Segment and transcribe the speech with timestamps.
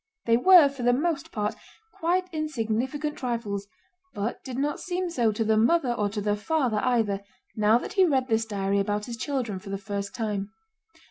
[0.25, 1.53] They were for the most part
[1.99, 3.67] quite insignificant trifles,
[4.15, 7.21] but did not seem so to the mother or to the father either,
[7.55, 10.49] now that he read this diary about his children for the first time.